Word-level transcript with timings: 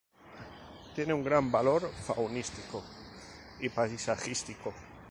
Tiene 0.95 1.13
un 1.13 1.23
gran 1.23 1.51
valor 1.51 1.87
faunístico 1.93 2.83
y 3.59 3.69
paisajístico. 3.69 4.73